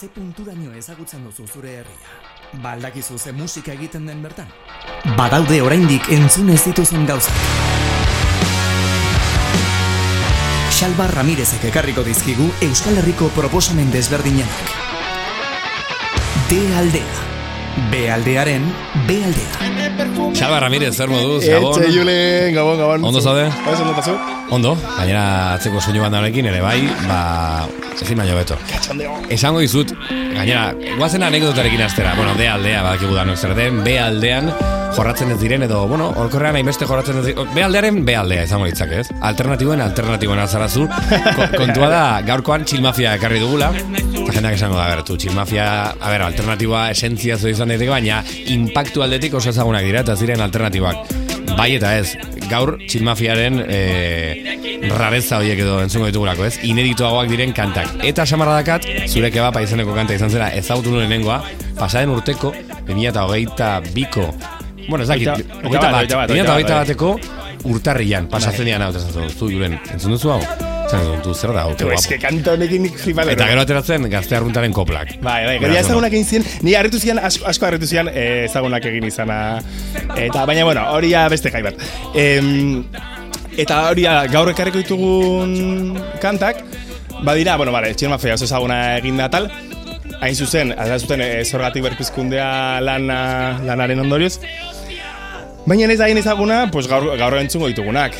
[0.00, 2.12] ze punturaino ezagutzen duzu zure herria.
[2.62, 4.48] Baldakizu ze musika egiten den bertan.
[5.16, 7.36] Badaude oraindik entzun ez dituzun gauzak.
[10.72, 14.72] Xalba Ramirezek ekarriko dizkigu Euskal Herriko proposamen desberdinak.
[16.48, 17.29] D aldea.
[17.90, 18.64] B aldearen
[19.06, 20.32] B aldea.
[20.34, 21.76] Xalba Ramirez, zer moduz, Gabon?
[21.76, 23.04] Etxe, Julen, Gabon, Gabon.
[23.04, 23.48] Ondo zaude?
[23.66, 24.16] Bai, ondo tazu?
[24.50, 27.20] Ondo, gainera atzeko soinu banda honekin ere bai, ba,
[28.00, 28.58] ezin baino beto.
[29.30, 34.50] Esango dizut, gainera, guazen anekdotarekin astera, bueno, D aldea, badakigu da zer den, B aldean,
[34.96, 38.66] jorratzen ez diren edo, bueno, olkorrean hainbeste jorratzen ez diren, B aldearen B aldea izango
[38.66, 39.06] ditzak ez?
[39.20, 40.88] Alternatiboen, alternatiboen azarazu,
[41.36, 43.70] Ko, kontua da, gaurkoan txilmafia ekarri dugula,
[44.40, 45.66] jendeak esango da, bertu, txilmafia,
[46.00, 48.22] a ber, alternatiboa esentzia zo izan daiteke, baina
[48.54, 51.10] impactu aldetik oso ezagunak dira, eta ziren alternatiboak.
[51.58, 52.14] Bai eta ez,
[52.48, 56.54] gaur txilmafiaren e, rareza horiek edo entzungo ditugulako, ez?
[56.66, 57.90] Ineditoagoak diren kantak.
[58.06, 61.42] Eta samarra dakat, zure kebapa izeneko kanta izan zera ezagutu nuen lehenengoa,
[61.78, 62.54] pasaren urteko,
[62.88, 64.30] 2008 biko,
[64.88, 68.82] bueno, ez dakit, Hogeita- hogeita bat, hogeita bat, 2008 hogeita bat, bateko urtarrian, pasatzen dian
[68.82, 70.69] hau, zu, Julen, entzun duzu hau?
[70.90, 74.36] Zan du, zer da, hau, Tu, eske kanta honekin nik flipa Eta gero ateratzen gazte
[74.38, 75.14] arruntaren koplak.
[75.22, 78.86] Bai, bai, gero ezagunak egin ziren, ni harritu zian, asko, asko harritu zian eh, ezagunak
[78.90, 79.38] egin izana.
[80.16, 81.78] Eta, baina, bueno, hori beste gai bat.
[82.18, 82.82] Em,
[83.56, 86.64] eta hori gaur ekarriko ditugun kantak,
[87.22, 89.50] badira, bueno, bale, txien mafia oso ezaguna egin da tal,
[90.20, 93.22] hain zuzen, azala zuten e, zorgatik berpizkundea lana,
[93.64, 94.38] lanaren ondorioz,
[95.68, 98.16] Baina ez da ezaguna, pues gaur, gaur entzungo ditugunak.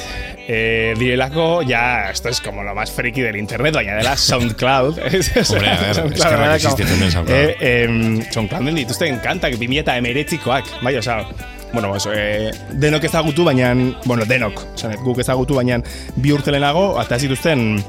[0.52, 4.98] Eh, direlako, ya, esto es como lo más friki del internet, baina SoundCloud.
[5.50, 7.38] Hombre, a ver, SoundCloud, eskerrak dela, existitzen den SoundCloud.
[7.38, 11.20] Eh, em, SoundClouden dituzten kantak, 2000 eta emeretzikoak, bai, osea,
[11.72, 12.50] bueno, eso, eh,
[12.82, 13.70] denok ezagutu, baina,
[14.04, 15.78] bueno, denok, esan, guk ezagutu, baina
[16.16, 17.84] bi urte lehenago, eta ez dituzten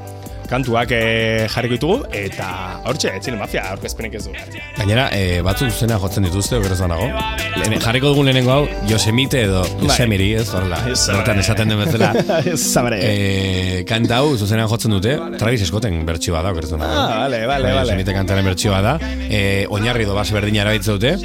[0.51, 2.47] kantuak eh, jarriko ditugu, eta
[2.89, 4.33] hortxe, etxile mafia, aurkezpenik ez du.
[4.75, 7.07] Gainera, e, batzuk zuzena jotzen dituzte, okeraz banago.
[7.55, 10.81] Lehen, jarriko dugun lehenengo hau, Yosemite edo Yosemiri, ez horrela.
[11.15, 12.11] Hortan esaten den bezala.
[12.73, 12.99] Zamare.
[12.99, 16.99] e, kanta hau zuzenean jotzen dute, Travis Scotten bertsioa da, okeraz banago.
[16.99, 17.87] Ah, vale, vale, Bai, vale.
[17.87, 18.97] Yosemite kantaren bertsioa da.
[19.29, 21.15] E, oinarri do base berdina erabiltzen dute.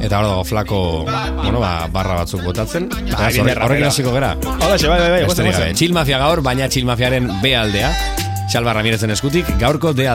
[0.00, 2.88] Eta hor dago flako, bueno, ba, barra batzuk botatzen.
[3.02, 4.32] Eta Bai, bien horrekin hasiko gera.
[4.56, 5.70] Hola, xe, bai, bai, bai.
[5.76, 7.92] Chill Mafia gaur, baina Chill Mafiaren B aldea.
[8.50, 10.10] Xalba Ramirezen eskutik, gaurko D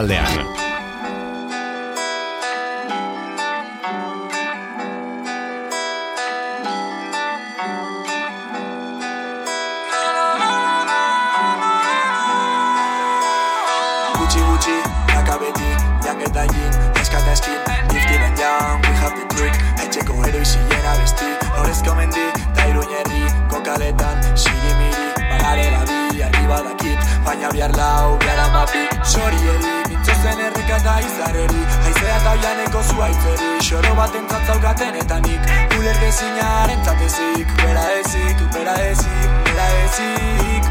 [27.46, 31.62] Baina bihar lau, bihar amapi Sori eri, mintzozen erreka eta izareri.
[31.84, 35.46] Haizea eta oianeko zuaitzeri Xoro bat entzaukaten eta nik.
[35.78, 40.64] Uler gezinaren tatezik Bera ezik, bera ezik, bera ezik.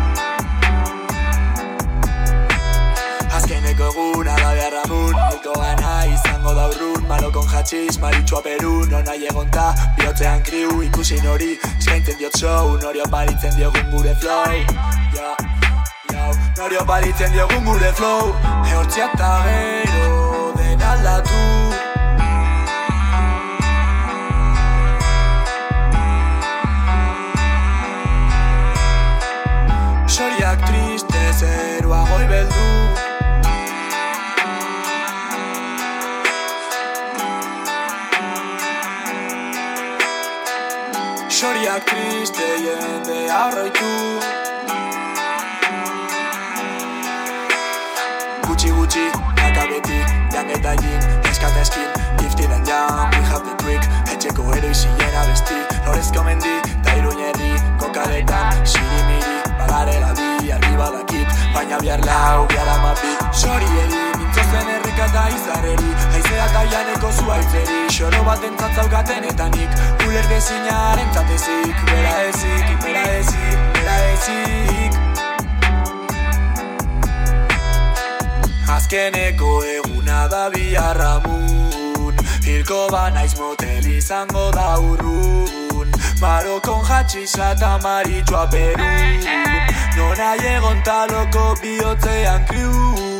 [3.31, 7.07] Azkeneko eguna da beharramun Niko gana izango da urrun.
[7.07, 13.55] Malokon jatxiz, maritxua perun Ona egonta, bihotzean kriu Ikusi nori, eskaintzen diot show Nori oparitzen
[13.55, 14.63] diogun gure flow.
[15.15, 15.35] Ja,
[16.25, 18.33] ja, nori oparitzen diogun gure flow.
[18.71, 21.41] Ehortzia eta gero den aldatu.
[30.07, 32.69] Soriak triste, zerua goi beldu.
[41.29, 44.34] Soriak triste jende arroitu
[50.49, 52.05] eta egin, eskata eskin
[52.55, 59.35] and young, we have the trick Etxeko eroizien abesti, lorezko mendi, ta iruñerri Kokaletan, sirimiri,
[59.59, 65.91] bagarela bi, arriba dakit Baina bihar lau, bihar amapi Sori eri, mintzozen erreka eta izareri
[66.13, 69.71] Haizea eta janeko zuaitzeri Xoro bat entzaukaten eta nik
[70.07, 75.01] Uler gezinaren tatezik Bera ezik, bera ezik, bera ezik.
[78.75, 79.61] Azkeneko
[80.15, 82.15] eguna da biharramun
[82.45, 85.91] Hilko ba naiz motel izango da urrun.
[86.21, 89.25] Marokon jatxisa eta maritxua perun
[89.97, 93.14] Nona egon taloko bihotzean kriu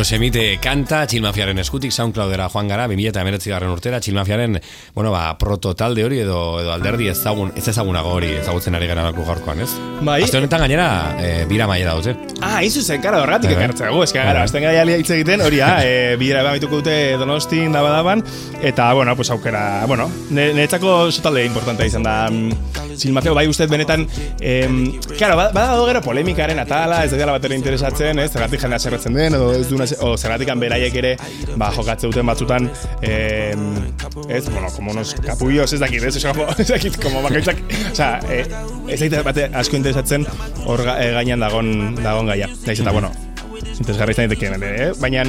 [0.00, 4.54] Josemite kanta, Txilmafiaren eskutik, Soundcloudera joan gara, 2000 garren urtera, Txilmafiaren,
[4.94, 9.04] bueno, ba, proto talde hori edo, edo alderdi ezagun, ez ezagunago hori ezagutzen ari gara
[9.04, 9.68] nako gaurkoan, ez?
[10.00, 10.22] Bai.
[10.24, 10.86] Aste honetan gainera,
[11.20, 12.14] e, bira maia dauz, eh?
[12.40, 13.90] Ah, izu zen, kara, horregatik Bai, ekartzea.
[13.92, 14.48] Gu, eska, gara, Bai.
[14.48, 18.24] azten gaia hitz egiten, hori, ah, e, bira bamituko dute donostin daba daban,
[18.62, 23.66] eta, bueno, pues aukera, bueno, ne- niretzako sotalde importantea izan da, mm, Silmafeo, bai uste
[23.70, 24.08] benetan,
[24.40, 24.80] em,
[25.18, 29.34] claro, ba- badago gero polemikaren atala, ez dela batera interesatzen, ez, zergatik jendea zerretzen den,
[29.36, 31.16] edo ez duna, o zergatik beraiek ere,
[31.56, 32.70] ba, jokatze duten batzutan,
[33.02, 33.64] em,
[34.28, 36.24] ez, bueno, como unos capullos, ez dakit, ez, ez,
[36.58, 38.46] ez dakit, como bakoitzak, o sea, eh,
[38.88, 40.26] ez dakit bate asko interesatzen
[40.66, 42.48] hor ga, eh, gainean dagon, dagon gaia.
[42.66, 43.12] Naiz eta, bueno,
[43.78, 44.90] interesgarri izan daitekeen ere, eh?
[45.00, 45.24] baina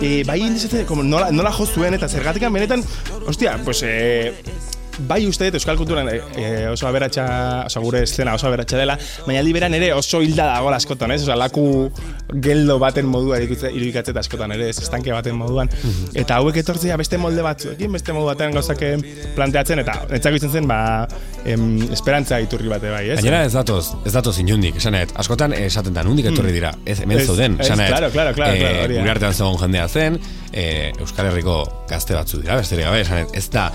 [0.00, 2.84] e, bai interesatzen, como nola, nola jo zuen eta zergatikan benetan,
[3.26, 4.34] ostia, pues, e,
[5.08, 7.26] bai uste dut euskal kulturan e, e, oso aberatsa,
[7.66, 8.96] oso gure eszena oso aberatsa dela,
[9.26, 11.22] baina aldi beran ere oso hilda dago askotan, ez?
[11.26, 11.66] Osa, laku
[12.42, 14.78] geldo baten modua irudikatzeta askotan ere, ez?
[14.82, 15.70] Estanke baten moduan.
[16.14, 18.82] Eta hauek etortzea beste molde batzuekin, beste modu batean gauzak
[19.36, 20.80] planteatzen, eta netzako izan zen, ba,
[21.44, 23.20] em, esperantza iturri bate bai, ez?
[23.20, 27.22] Gainera ez datoz, ez datoz inundik, esanet, askotan esaten da, nundik etorri dira, ez hemen
[27.22, 30.20] ez, esanet, claro, claro, claro, claro, artean zegoen jendea zen,
[30.56, 31.58] eh, Euskal Herriko
[31.90, 33.66] gazte batzu dira, besterik gabe, ez da,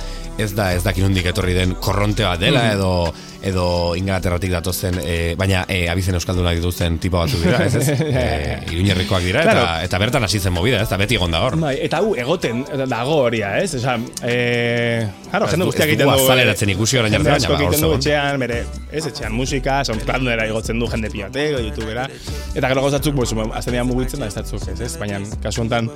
[0.41, 2.79] ez da, ez dakin nundik etorri den korronte bat dela, Mm.
[2.79, 7.87] edo, edo Inglaterratik datozen, eh, baina eh, abizen euskaldunak dituzten tipo batzu dira, ez ez?
[8.71, 9.85] Iruñerrikoak dira, eta, Claro.
[9.85, 11.57] eta bertan hasi zen movida, ez da, beti egon da hor.
[11.59, 13.73] Bai, eta hau egoten dago horia, ez?
[13.75, 16.25] Osa, eh, claro, Ez jende du- guztiak ez egiten dugu du.
[16.29, 18.59] azaleratzen ikusi orain arte, asko baina ba, egiten du hor etxean, bere,
[18.91, 22.07] ez etxean musika, soundcloudera igotzen du jende pilateko, youtubera.
[22.55, 24.93] Eta gero gozatzuk, pues, aztenean mugitzen da ez datzuk, ez, ez?
[25.01, 25.89] Baina, kasu honetan,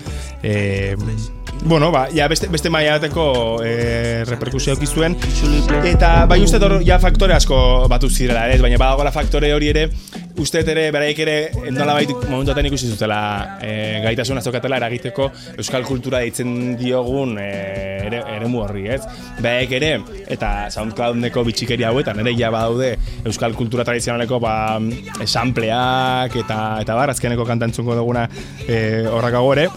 [0.44, 0.96] eh,
[1.64, 3.26] bueno, ba, ja beste, beste maiateko
[3.66, 5.18] eh, reperkusio eduki zuen.
[5.86, 7.58] Eta bai uste hor ja faktore asko
[7.92, 8.62] batu zirela, ez?
[8.62, 9.88] Baina badagoela faktore hori ere,
[10.42, 11.36] uste ere, beraiek ere,
[11.74, 13.20] nolabait momentuaten ikusi zutela
[13.64, 17.50] e, gaitasun azokatela eragiteko euskal kultura deitzen diogun e,
[18.10, 19.02] ere, eremu horri, ez?
[19.40, 19.92] Beraiek ere,
[20.36, 22.94] eta SoundCloudeko bitxikeria hauetan, ere ja badaude
[23.26, 24.56] euskal kultura tradizionaleko ba,
[25.26, 28.28] sampleak eta, eta bar, azkeneko kantantzungo duguna
[28.68, 28.78] e,
[29.10, 29.70] horrakago ere,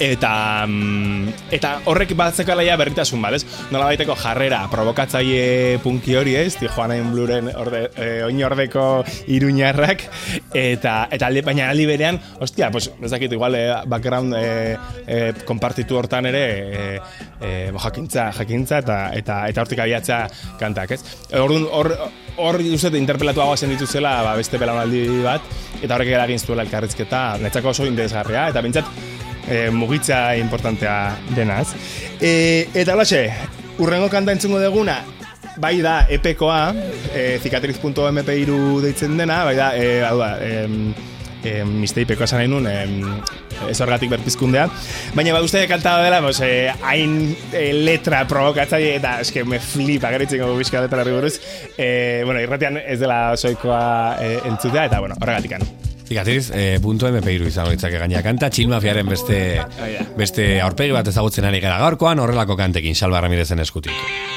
[0.00, 3.44] eta mm, eta horrek batzekala ja berritasun bat, ez?
[3.72, 6.56] Nola baiteko jarrera provokatzaile punki hori, ez?
[6.60, 10.06] Tijuanaen Bluren orde, eh, oinordeko iruñarrak
[10.54, 14.76] eta eta alde baina aldi berean, hostia, pues ez dakit igual eh, background eh,
[15.06, 17.00] eh, konpartitu hortan ere eh,
[17.40, 20.22] eh, jakintza, jakintza eta eta eta hortik abiatzea
[20.60, 21.02] kantak, ez?
[21.40, 21.92] Orduan hor
[22.36, 25.46] hor uste dut interpelatuagoa zen dituzela ba, beste belaunaldi bat
[25.80, 28.90] eta horrek eragin zuela elkarrizketa netzako oso interesgarria eta bintzat
[29.48, 31.68] e, mugitza importantea denaz.
[32.20, 33.30] E, eta holaxe,
[33.78, 35.00] urrengo kanta entzungo deguna,
[35.56, 36.74] bai da epekoa,
[37.14, 40.94] e, cicatriz.mp3 deitzen dena, bai da, e, hau da, em,
[41.46, 43.00] em, misteipeko esan nahi nun, em,
[43.70, 44.66] ez horgatik berpizkundea.
[45.16, 50.12] Baina ba uste kanta dela, pues, eh, hain eh, letra provokatzaile eta eske me flipa
[50.12, 51.40] geritzen gogo bizka letra buruz.
[51.78, 55.95] Eh, bueno, irratian ez dela soikoa eh, entzutea eta bueno, horregatikan.
[56.08, 60.06] Ikatiz, eh, punto MP3 izango ditzake gaina kanta, Txilmafiaren beste, da.
[60.16, 64.35] beste aurpegi bat ezagutzen ari gara gaurkoan, horrelako kantekin, Salva Ramirezen eskutik.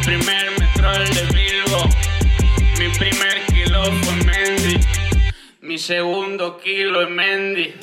[0.00, 1.84] Mi primer metro de Bilbo,
[2.78, 4.80] mi primer kilo fue Mendy,
[5.60, 7.74] mi segundo kilo es Mendy.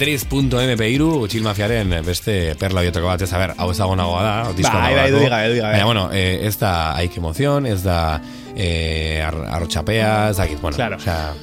[0.00, 4.72] Cicatriz.mp3 Chill Mafiaren beste perla horietako bat ez, a ber, hau ezagunagoa da, o, disko
[4.72, 5.74] Bai, bai, diga, du diga, bai.
[5.74, 7.98] Baina, bueno, eh, ez da Aik Emoción, ez da
[8.56, 10.96] eh, ar, Arrotxapea, ez dakit, bueno, Claro.
[10.96, 11.34] osea,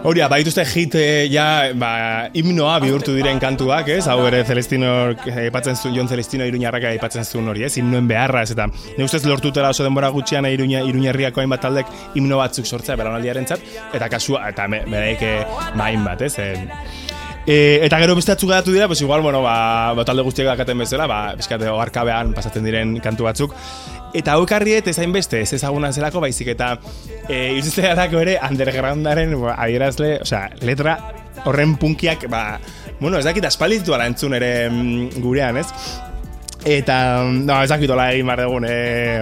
[0.00, 4.06] Hori, baituzte hit eh, ja, ba, himnoa bihurtu diren kantuak, ez?
[4.08, 4.94] Hau ere Celestino,
[5.28, 7.74] aipatzen zuen, Jon Celestino Iruñarraka aipatzen zuen hori, ez?
[7.76, 8.54] Himnoen beharra, ez?
[8.56, 13.92] Eta ne ustez lortutela oso denbora gutxian Iruña, Iruñerriako hainbat taldek himno batzuk sortzea belaunaldiarentzat
[13.92, 15.38] eta kasua, eta me, beraik eh,
[15.76, 16.38] main bat, ez?
[16.40, 17.09] E,
[17.46, 20.78] E, eta gero beste batzuk geratu dira, pues igual, bueno, ba, ba talde guztiek dakaten
[20.78, 23.54] bezala, ba, bizkate oarkabean pasatzen diren kantu batzuk.
[24.14, 26.74] Eta hau ekarriet ez hainbeste, ez ezaguna zelako, baizik eta
[27.28, 30.98] e, iruztelarako ere undergroundaren ba, adierazle, osea, letra
[31.48, 32.44] horren punkiak, ba,
[33.00, 35.68] bueno, ez dakit aspalditu ala entzun ere mm, gurean, ez?
[36.66, 39.16] Eta, no, ez dakit hola egin behar dugun, eh,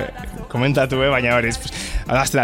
[0.00, 1.89] eh, komentatu, eh, baina hori, pues,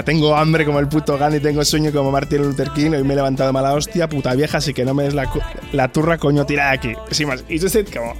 [0.05, 3.17] tengo hambre como el puto Gandhi, tengo sueño como Martin Luther King, hoy me he
[3.17, 5.29] levantado mala hostia, puta vieja, así que no me des la,
[5.73, 6.93] la turra, coño, tira de aquí.
[7.11, 8.15] Sin más, y zait, como...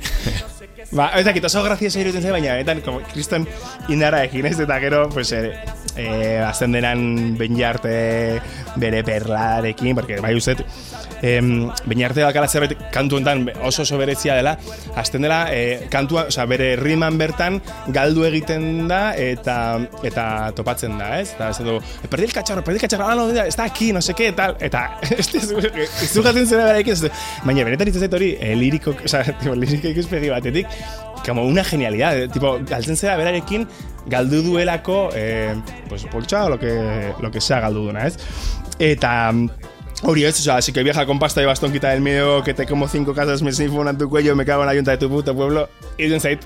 [0.93, 3.47] Ba, ez dakit, oso grazioso iruditzen zait, baina etan, como, kriston
[3.91, 5.51] indara egin ez, eta gero, pues, eh,
[5.97, 8.41] eh, azten denan behin arte
[8.77, 10.63] bere perlarekin, porque bai uzet,
[11.23, 14.57] em, behin arte dakala zerbait kantu enten oso oso berezia dela,
[14.95, 19.57] azten dela, eh, kantua, osea, bere riman bertan galdu egiten da eta
[20.05, 21.33] eta topatzen da, ez?
[21.35, 24.15] Eta ez du, perdí el cacharro, perdí el cacharro, ah, no, está aquí, no sé
[24.15, 27.03] qué, tal, eta, este, izu jaten zera beraik ez,
[27.45, 30.76] baina benetan zait hori, eh, liriko, osea, tipo, liriko ikuspegi batetik,
[31.25, 33.67] como una genialidad, eh, tipo, galtzen zera berarekin,
[34.07, 35.55] galdu duelako, eh,
[35.89, 38.19] pues, poltsa o lo que, lo que sea galdu duna, ez?
[38.79, 39.33] Eta,
[40.03, 42.53] Hori ez, o sea, así que vieja con pasta y bastón quita del medio, que
[42.53, 44.99] te como cinco casas, me sinfona en tu cuello, me cago en la yunta de
[44.99, 46.41] tu puto pueblo, y zait,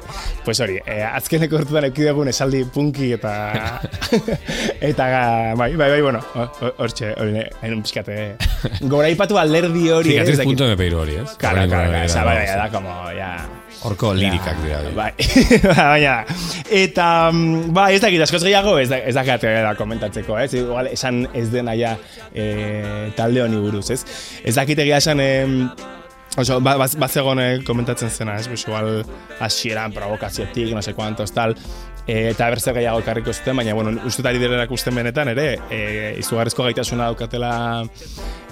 [0.45, 3.81] pues hori, eh, azkeneko urtuan eukidegun esaldi punki eta...
[4.81, 6.21] eta, bai, bai, bai, bueno,
[6.79, 8.37] hortxe, hori, hain un pizkate,
[8.83, 10.55] gora ipatu alderdi hori, eh, ez dakit.
[10.55, 11.35] Cicatriz.mp3 hori, ez?
[11.35, 13.60] Claro, claro, claro, esa, bai, da, como, ya...
[13.87, 14.81] Horko lirikak dira.
[14.97, 15.11] Bai,
[15.71, 16.17] baina,
[16.69, 20.51] eta, mm, bai, ez dakit, askoz gehiago, ez, ez dakat da komentatzeko, ez?
[20.61, 21.95] Igual, esan ez dena ja
[22.35, 24.03] e, talde honi buruz, ez?
[24.45, 25.57] Ez dakit egia esan, em,
[26.39, 28.47] Oso, ba, bat, bat zegoen eh, komentatzen zena, ez?
[28.47, 29.01] Pues igual,
[29.43, 31.57] hasieran provokaziotik, no sé cuantos, tal,
[32.07, 35.81] e, eta berze gehiago ekarriko zuten, baina, bueno, uste ari direnak usten benetan, ere, e,
[36.23, 37.53] izugarrizko gaitasuna daukatela,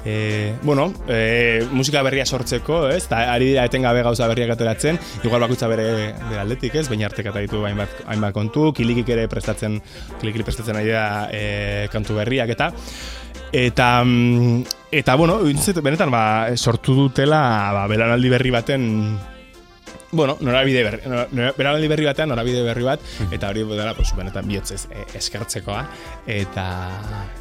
[0.08, 3.02] e, bueno, e, musika berria sortzeko, ez?
[3.04, 6.86] Eta ari dira etengabe gauza berriak ateratzen, igual bakoitza bere, bere aldetik, ez?
[6.88, 9.76] Baina arte kata ditu hainbat, hainbat kontu, kilikik ere prestatzen,
[10.22, 11.42] kilikik prestatzen ari da e,
[11.92, 12.72] kantu berriak eta
[13.48, 15.38] Eta, mm, eta bueno,
[15.82, 17.40] benetan, ba, sortu dutela,
[17.72, 18.82] ba, belanaldi berri baten,
[20.12, 23.00] bueno, norabide berri, nora- nora- belanaldi berri batean, norabide berri bat,
[23.32, 25.86] eta hori dela, pues, benetan, bihotzez e, eskertzekoa,
[26.26, 26.66] eta,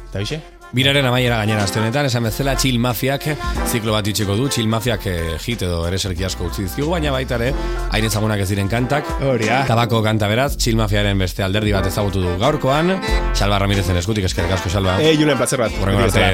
[0.08, 0.57] eta bixe?
[0.68, 3.24] Biraren amaiera gainera aste honetan, esan bezala Chill Mafiak
[3.70, 7.38] ziklo bat itxeko du, Chill Mafiak eh, hit edo ereserki asko utzi dizkigu, baina baita
[7.38, 7.54] ere,
[7.94, 9.62] hain ezagunak ez diren kantak, Hori, ah.
[9.68, 12.98] tabako kanta beraz, Chill Mafiaren beste alderdi bat ezagutu du gaurkoan,
[13.32, 14.98] Salva Ramirezen eskutik, eskerrik asko Salva.
[15.00, 15.80] Eh, Julen, placer bat.
[15.80, 16.28] Horrengo arte,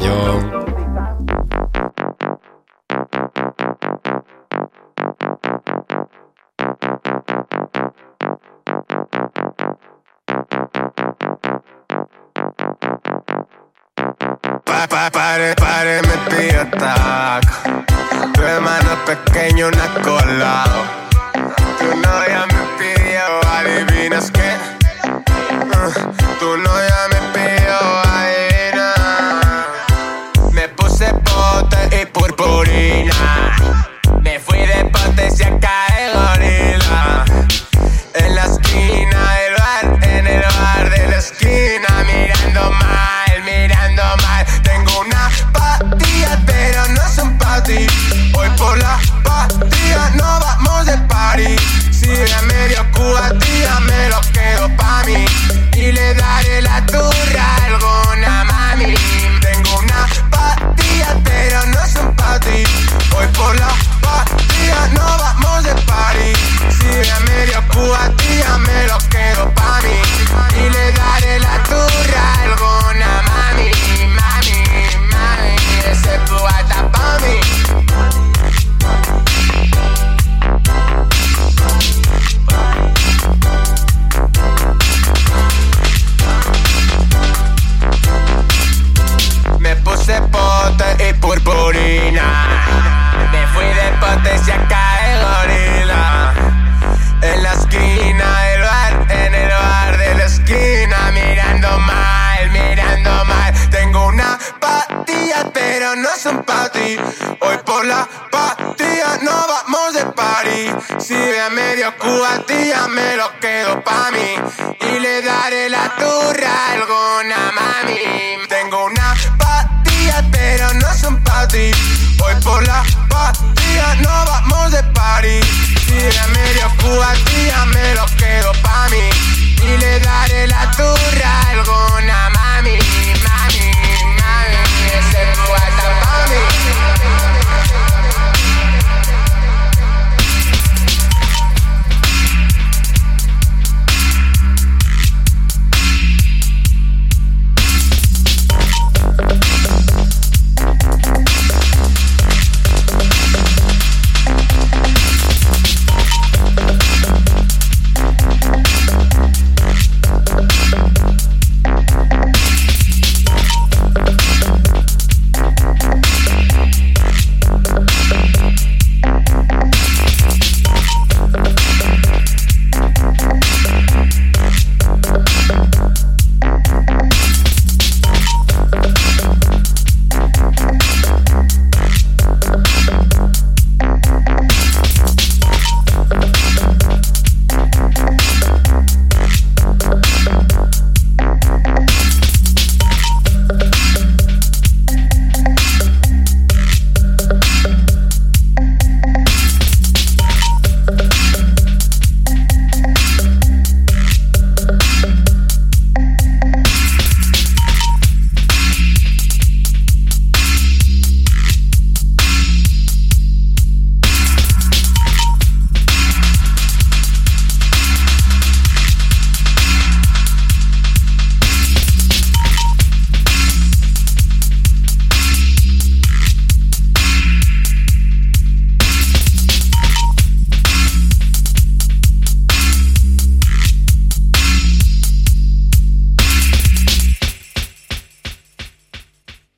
[0.00, 0.69] aio.
[15.00, 17.84] Pa, pa, pare, pare, me pidió taco.
[18.34, 20.84] Tu hermano pequeño, una colado.
[21.78, 24.79] Tu novia me pidió, adivinas qué.